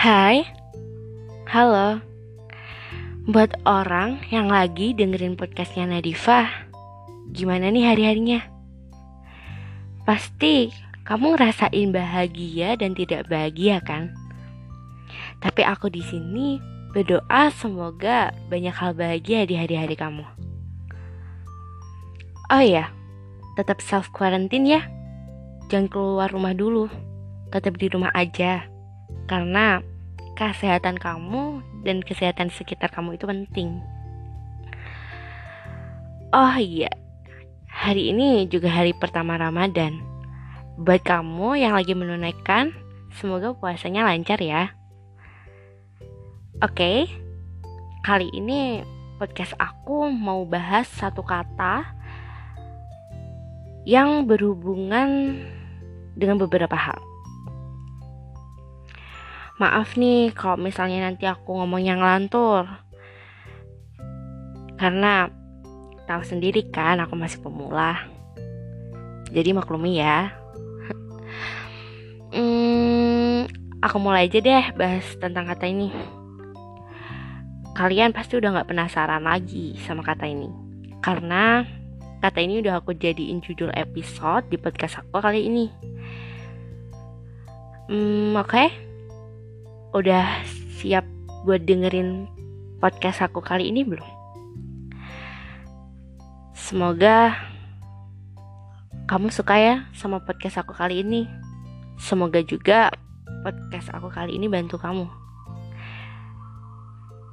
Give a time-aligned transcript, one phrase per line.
[0.00, 0.48] Hai,
[1.44, 2.00] halo.
[3.28, 6.48] Buat orang yang lagi dengerin podcastnya Nadifa,
[7.36, 8.40] gimana nih hari-harinya?
[10.08, 10.72] Pasti
[11.04, 14.16] kamu ngerasain bahagia dan tidak bahagia kan?
[15.44, 16.56] Tapi aku di sini
[16.96, 20.24] berdoa semoga banyak hal bahagia di hari-hari kamu.
[22.48, 22.88] Oh iya,
[23.52, 24.80] tetap self quarantine ya.
[25.68, 26.88] Jangan keluar rumah dulu.
[27.52, 28.64] Tetap di rumah aja.
[29.28, 29.89] Karena
[30.40, 33.76] kesehatan kamu dan kesehatan sekitar kamu itu penting.
[36.32, 36.88] Oh iya,
[37.68, 40.00] hari ini juga hari pertama Ramadan.
[40.80, 42.72] Buat kamu yang lagi menunaikan,
[43.20, 44.72] semoga puasanya lancar ya.
[46.64, 47.04] Oke,
[48.00, 48.80] kali ini
[49.20, 51.84] podcast aku mau bahas satu kata
[53.84, 55.36] yang berhubungan
[56.16, 57.09] dengan beberapa hal.
[59.60, 62.64] Maaf nih kalau misalnya nanti aku ngomong yang ngelantur.
[64.80, 65.28] Karena
[66.08, 68.08] tahu sendiri kan aku masih pemula.
[69.28, 70.32] Jadi maklumi ya.
[72.32, 73.52] hmm,
[73.84, 75.92] aku mulai aja deh bahas tentang kata ini.
[77.76, 80.48] Kalian pasti udah gak penasaran lagi sama kata ini.
[81.04, 81.68] Karena
[82.24, 85.68] kata ini udah aku jadiin judul episode di podcast aku kali ini.
[87.92, 88.48] Hmm, oke.
[88.48, 88.89] Okay
[89.90, 90.46] udah
[90.78, 91.02] siap
[91.42, 92.30] buat dengerin
[92.78, 94.06] podcast aku kali ini belum?
[96.54, 97.34] Semoga
[99.10, 101.26] kamu suka ya sama podcast aku kali ini.
[101.98, 102.94] Semoga juga
[103.42, 105.10] podcast aku kali ini bantu kamu.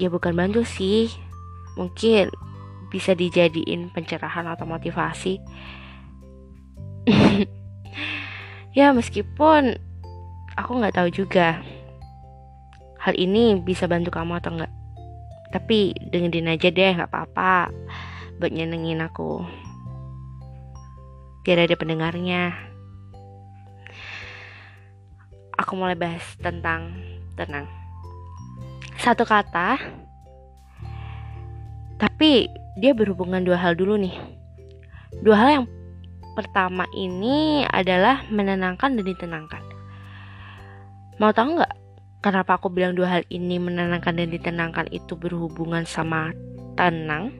[0.00, 1.12] Ya bukan bantu sih,
[1.76, 2.32] mungkin
[2.88, 5.36] bisa dijadiin pencerahan atau motivasi.
[8.78, 9.76] ya meskipun
[10.56, 11.60] aku nggak tahu juga
[12.98, 14.72] hal ini bisa bantu kamu atau enggak?
[15.48, 17.72] Tapi dengerin aja deh nggak apa-apa
[18.36, 19.42] buat nyenengin aku.
[21.42, 22.52] Biar ada pendengarnya.
[25.58, 26.94] Aku mulai bahas tentang
[27.34, 27.66] tenang.
[28.98, 29.78] Satu kata
[31.98, 32.46] tapi
[32.78, 34.14] dia berhubungan dua hal dulu nih.
[35.22, 35.66] Dua hal yang
[36.38, 39.62] pertama ini adalah menenangkan dan ditenangkan.
[41.18, 41.74] Mau tahu nggak
[42.18, 46.34] Kenapa aku bilang dua hal ini menenangkan dan ditenangkan itu berhubungan sama
[46.74, 47.30] tenang?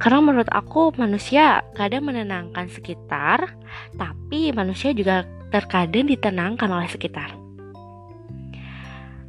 [0.00, 3.52] Karena menurut aku manusia kadang menenangkan sekitar,
[4.00, 7.36] tapi manusia juga terkadang ditenangkan oleh sekitar.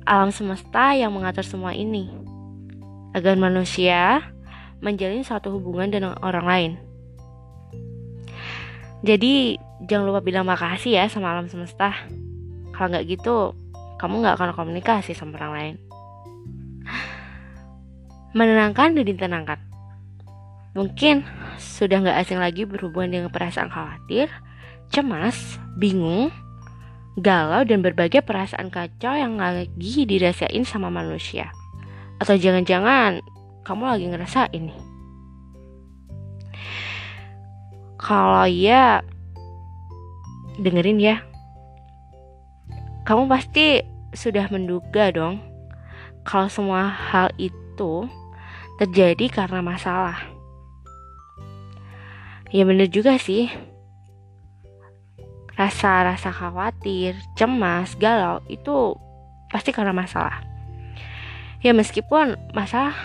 [0.07, 2.07] Alam semesta yang mengatur semua ini
[3.13, 4.23] agar manusia
[4.79, 6.71] menjalin suatu hubungan dengan orang lain.
[9.03, 11.91] Jadi jangan lupa bilang makasih ya sama alam semesta.
[12.71, 13.53] Kalau nggak gitu,
[14.03, 15.75] kamu nggak akan komunikasi sama orang lain.
[18.35, 19.59] Menenangkan dan ditenangkan.
[20.75, 21.23] Mungkin
[21.55, 24.27] sudah nggak asing lagi berhubungan dengan perasaan khawatir,
[24.91, 26.35] cemas, bingung,
[27.15, 31.55] galau, dan berbagai perasaan kacau yang lagi dirasain sama manusia.
[32.19, 33.23] Atau jangan-jangan
[33.63, 34.75] kamu lagi ngerasa ini.
[37.95, 38.99] Kalau ya,
[40.59, 41.23] dengerin ya.
[43.07, 45.41] Kamu pasti sudah menduga dong
[46.23, 48.07] kalau semua hal itu
[48.79, 50.17] terjadi karena masalah.
[52.53, 53.49] Ya bener juga sih.
[55.53, 58.97] Rasa-rasa khawatir, cemas, galau itu
[59.53, 60.41] pasti karena masalah.
[61.61, 62.97] Ya meskipun masalah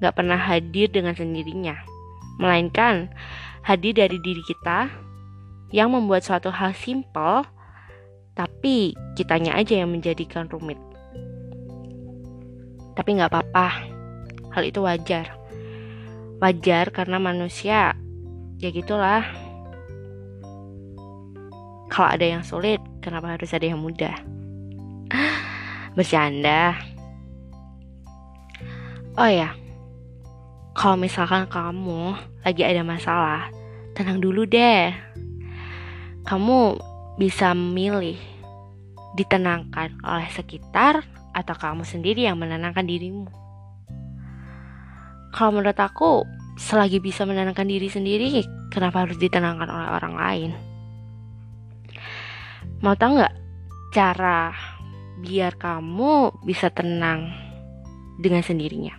[0.00, 1.76] gak pernah hadir dengan sendirinya,
[2.36, 3.08] melainkan
[3.64, 4.92] hadir dari diri kita
[5.72, 7.48] yang membuat suatu hal simpel
[8.32, 10.80] tapi kitanya aja yang menjadikan rumit.
[12.92, 13.68] Tapi nggak apa-apa,
[14.52, 15.32] hal itu wajar.
[16.40, 17.96] Wajar karena manusia
[18.60, 19.24] ya gitulah.
[21.92, 24.16] Kalau ada yang sulit, kenapa harus ada yang mudah?
[25.96, 26.76] Bercanda.
[29.20, 29.52] Oh ya,
[30.72, 33.52] kalau misalkan kamu lagi ada masalah,
[33.92, 34.88] tenang dulu deh.
[36.24, 36.80] Kamu
[37.20, 38.16] bisa memilih
[39.12, 43.28] ditenangkan oleh sekitar atau kamu sendiri yang menenangkan dirimu.
[45.32, 46.28] Kalau menurut aku,
[46.60, 50.50] selagi bisa menenangkan diri sendiri, kenapa harus ditenangkan oleh orang lain?
[52.84, 53.36] Mau tahu nggak
[53.96, 54.52] cara
[55.24, 57.32] biar kamu bisa tenang
[58.20, 58.92] dengan sendirinya?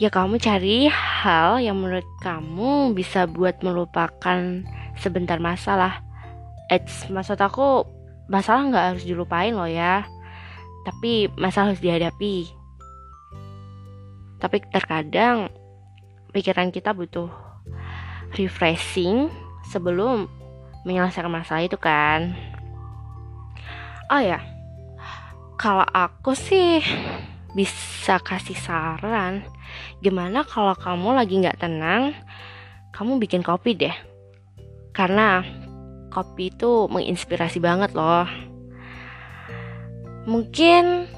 [0.00, 4.64] Ya kamu cari hal yang menurut kamu bisa buat melupakan
[5.00, 6.04] sebentar masalah.
[6.70, 7.88] Eits, maksud aku
[8.30, 10.06] masalah nggak harus dilupain loh ya.
[10.86, 12.46] Tapi masalah harus dihadapi.
[14.40, 15.50] Tapi terkadang
[16.30, 17.28] pikiran kita butuh
[18.38, 19.28] refreshing
[19.66, 20.30] sebelum
[20.86, 22.32] menyelesaikan masalah itu kan.
[24.08, 24.40] Oh ya
[25.60, 26.80] kalau aku sih
[27.52, 29.44] bisa kasih saran
[30.00, 32.16] gimana kalau kamu lagi nggak tenang
[32.96, 33.92] kamu bikin kopi deh
[35.00, 35.40] karena
[36.12, 38.28] kopi itu menginspirasi banget loh.
[40.28, 41.08] Mungkin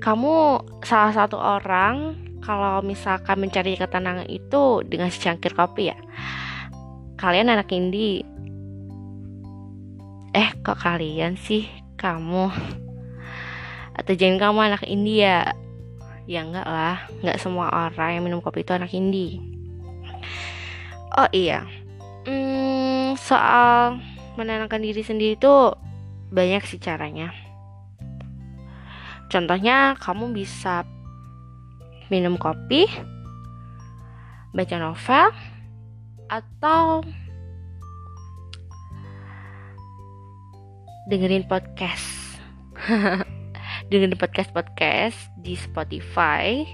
[0.00, 5.98] kamu salah satu orang kalau misalkan mencari ketenangan itu dengan secangkir kopi ya.
[7.20, 8.24] Kalian anak indie.
[10.32, 11.68] Eh kok kalian sih?
[12.00, 12.48] Kamu.
[14.00, 15.52] Atau jangan kamu anak India
[16.24, 16.40] ya.
[16.40, 17.04] Enggak lah.
[17.20, 19.56] Enggak semua orang yang minum kopi itu anak Indi
[21.16, 21.64] oh iya.
[22.26, 22.55] Hmm,
[23.18, 24.00] soal
[24.36, 25.54] menenangkan diri sendiri itu
[26.30, 27.32] banyak sih caranya.
[29.26, 30.86] Contohnya kamu bisa
[32.12, 32.86] minum kopi
[34.54, 35.26] baca novel
[36.30, 37.02] atau
[41.10, 42.38] dengerin podcast.
[43.90, 46.66] Dengerin podcast podcast di Spotify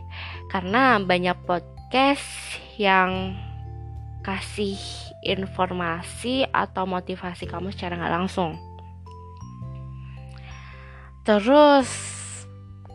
[0.48, 2.24] karena banyak podcast
[2.80, 3.36] yang
[4.22, 4.78] kasih
[5.22, 8.58] informasi atau motivasi kamu secara nggak langsung.
[11.22, 11.90] Terus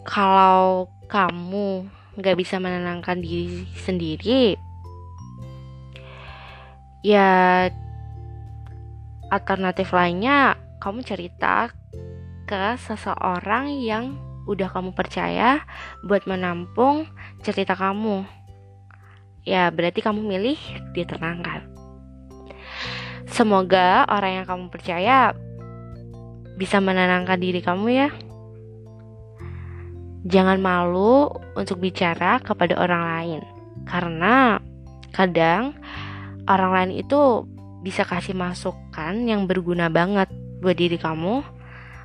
[0.04, 1.88] kalau kamu
[2.20, 4.60] nggak bisa menenangkan diri sendiri,
[7.04, 7.68] ya
[9.32, 11.72] alternatif lainnya kamu cerita
[12.48, 14.16] ke seseorang yang
[14.48, 15.68] udah kamu percaya
[16.08, 17.08] buat menampung
[17.44, 18.37] cerita kamu.
[19.48, 20.60] Ya, berarti kamu milih
[20.92, 21.64] ditenangkan.
[23.32, 25.32] Semoga orang yang kamu percaya
[26.60, 28.10] bisa menenangkan diri kamu ya.
[30.28, 33.42] Jangan malu untuk bicara kepada orang lain,
[33.88, 34.60] karena
[35.16, 35.80] kadang
[36.52, 37.48] orang lain itu
[37.88, 40.28] bisa kasih masukan yang berguna banget
[40.60, 41.40] buat diri kamu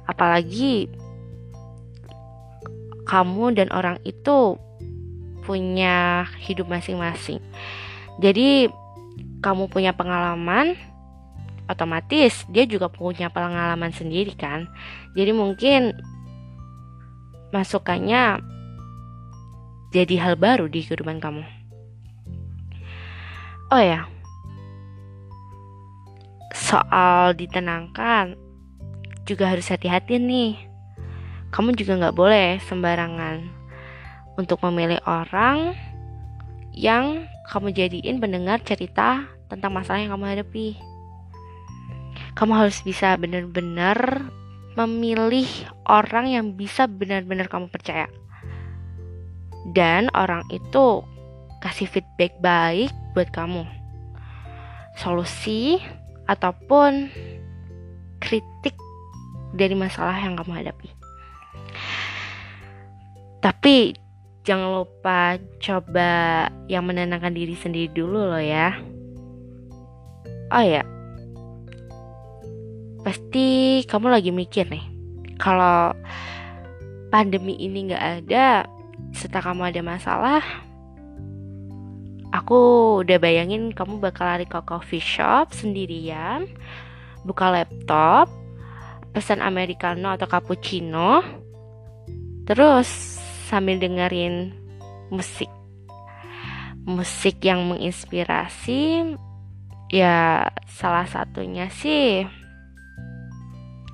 [0.07, 0.87] apalagi
[3.09, 4.55] kamu dan orang itu
[5.43, 7.43] punya hidup masing-masing.
[8.23, 8.71] Jadi
[9.43, 10.79] kamu punya pengalaman
[11.67, 14.71] otomatis dia juga punya pengalaman sendiri kan?
[15.19, 15.97] Jadi mungkin
[17.53, 18.41] masukannya
[19.93, 21.45] jadi hal baru di kehidupan kamu.
[23.73, 24.09] Oh ya.
[26.53, 28.37] Soal ditenangkan
[29.29, 30.57] juga harus hati-hati nih.
[31.53, 33.62] Kamu juga nggak boleh sembarangan
[34.41, 35.77] untuk memilih orang
[36.73, 40.69] yang kamu jadiin pendengar cerita tentang masalah yang kamu hadapi.
[42.33, 44.25] Kamu harus bisa benar-benar
[44.73, 45.45] memilih
[45.85, 48.09] orang yang bisa benar-benar kamu percaya.
[49.77, 51.05] Dan orang itu
[51.61, 53.69] kasih feedback baik buat kamu.
[54.97, 55.77] Solusi
[56.25, 57.13] ataupun
[58.19, 58.75] kritik
[59.53, 60.89] dari masalah yang kamu hadapi.
[63.43, 63.93] Tapi
[64.43, 68.75] jangan lupa coba yang menenangkan diri sendiri dulu loh ya.
[70.53, 70.85] Oh ya,
[73.01, 74.85] pasti kamu lagi mikir nih,
[75.41, 75.97] kalau
[77.09, 78.69] pandemi ini nggak ada,
[79.17, 80.45] setelah kamu ada masalah,
[82.37, 82.61] aku
[83.01, 86.45] udah bayangin kamu bakal lari ke coffee shop sendirian,
[87.25, 88.29] buka laptop,
[89.13, 91.21] pesan americano atau cappuccino
[92.49, 93.22] terus
[93.53, 94.57] sambil dengerin
[95.13, 95.53] musik.
[96.89, 99.13] Musik yang menginspirasi
[99.93, 102.25] ya salah satunya sih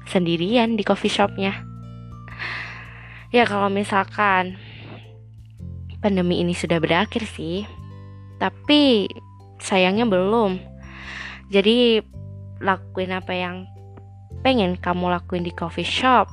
[0.06, 1.58] sendirian di coffee shopnya.
[3.34, 4.54] Ya kalau misalkan
[5.98, 7.66] pandemi ini sudah berakhir sih
[8.38, 9.10] tapi
[9.58, 10.62] sayangnya belum.
[11.50, 11.98] Jadi
[12.62, 13.66] lakuin apa yang
[14.46, 16.30] pengen kamu lakuin di coffee shop,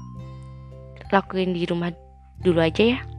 [1.09, 1.89] lakuin di rumah
[2.39, 3.14] dulu aja ya.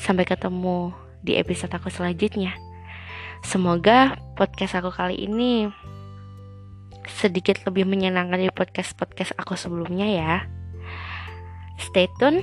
[0.00, 2.56] Sampai ketemu di episode aku selanjutnya.
[3.44, 5.68] Semoga podcast aku kali ini
[7.04, 10.34] sedikit lebih menyenangkan dari podcast-podcast aku sebelumnya ya.
[11.76, 12.40] Stay tune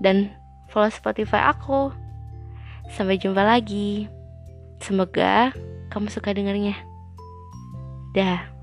[0.00, 0.32] dan
[0.72, 1.92] follow Spotify aku.
[2.88, 4.08] Sampai jumpa lagi.
[4.80, 5.52] Semoga
[5.92, 6.80] kamu suka dengarnya.
[8.16, 8.53] Dah.